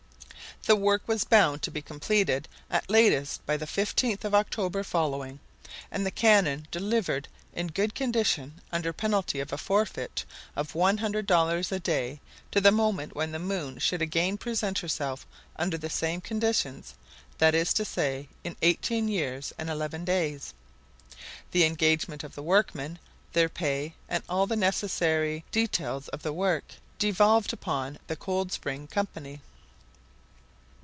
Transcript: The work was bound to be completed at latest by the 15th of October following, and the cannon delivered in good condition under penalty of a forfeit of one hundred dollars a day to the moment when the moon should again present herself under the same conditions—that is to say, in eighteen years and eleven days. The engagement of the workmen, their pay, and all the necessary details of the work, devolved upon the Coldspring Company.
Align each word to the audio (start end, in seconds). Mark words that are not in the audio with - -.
The 0.67 0.75
work 0.75 1.01
was 1.07 1.23
bound 1.23 1.63
to 1.63 1.71
be 1.71 1.81
completed 1.81 2.47
at 2.69 2.87
latest 2.87 3.43
by 3.47 3.57
the 3.57 3.65
15th 3.65 4.23
of 4.23 4.35
October 4.35 4.83
following, 4.83 5.39
and 5.89 6.05
the 6.05 6.11
cannon 6.11 6.67
delivered 6.69 7.27
in 7.51 7.65
good 7.69 7.95
condition 7.95 8.61
under 8.71 8.93
penalty 8.93 9.39
of 9.39 9.51
a 9.51 9.57
forfeit 9.57 10.23
of 10.55 10.75
one 10.75 10.99
hundred 10.99 11.25
dollars 11.25 11.71
a 11.71 11.79
day 11.79 12.21
to 12.51 12.61
the 12.61 12.71
moment 12.71 13.15
when 13.15 13.31
the 13.31 13.39
moon 13.39 13.79
should 13.79 14.03
again 14.03 14.37
present 14.37 14.77
herself 14.77 15.25
under 15.55 15.79
the 15.79 15.89
same 15.89 16.21
conditions—that 16.21 17.55
is 17.55 17.73
to 17.73 17.83
say, 17.83 18.27
in 18.43 18.55
eighteen 18.61 19.07
years 19.07 19.51
and 19.57 19.67
eleven 19.67 20.05
days. 20.05 20.53
The 21.49 21.63
engagement 21.63 22.23
of 22.23 22.35
the 22.35 22.43
workmen, 22.43 22.99
their 23.33 23.49
pay, 23.49 23.95
and 24.07 24.23
all 24.29 24.45
the 24.45 24.55
necessary 24.55 25.43
details 25.51 26.07
of 26.09 26.21
the 26.21 26.31
work, 26.33 26.75
devolved 26.99 27.51
upon 27.51 27.97
the 28.05 28.15
Coldspring 28.15 28.85
Company. 28.91 29.41